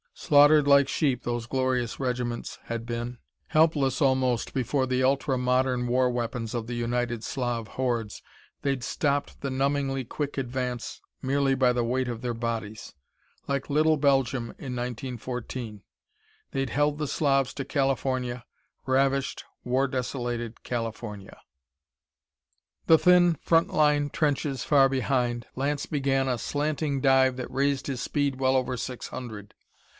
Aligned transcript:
Slaughtered 0.15 0.67
like 0.67 0.87
sheep, 0.87 1.23
those 1.23 1.45
glorious 1.47 1.99
regiments 1.99 2.57
had 2.65 2.85
been! 2.85 3.19
Helpless, 3.47 4.01
almost, 4.01 4.53
before 4.53 4.85
the 4.85 5.03
ultra 5.03 5.37
modern 5.37 5.87
war 5.87 6.09
weapons 6.09 6.53
of 6.53 6.67
the 6.67 6.75
United 6.75 7.23
Slav 7.23 7.69
hordes, 7.69 8.21
they'd 8.61 8.83
stopped 8.83 9.41
the 9.41 9.49
numbingly 9.49 10.03
quick 10.03 10.37
advance 10.37 11.01
merely 11.21 11.55
by 11.55 11.71
the 11.71 11.83
weight 11.83 12.07
of 12.07 12.21
their 12.21 12.33
bodies. 12.33 12.93
Like 13.47 13.69
little 13.69 13.97
Belgium, 13.97 14.49
in 14.59 14.75
1914. 14.75 15.83
They'd 16.51 16.69
held 16.71 16.97
the 16.97 17.07
Slavs 17.07 17.53
to 17.55 17.65
California, 17.65 18.43
ravished, 18.85 19.43
war 19.63 19.87
desolated 19.87 20.63
California. 20.63 21.39
The 22.87 22.97
thin 22.99 23.35
front 23.35 23.71
line 23.73 24.09
trenches 24.09 24.63
far 24.63 24.89
behind, 24.89 25.47
Lance 25.55 25.85
began 25.85 26.27
a 26.27 26.37
slanting 26.37 27.01
dive 27.01 27.37
that 27.37 27.51
raised 27.51 27.87
his 27.87 28.01
speed 28.01 28.39
well 28.39 28.55
over 28.55 28.77
six 28.77 29.07
hundred. 29.07 29.53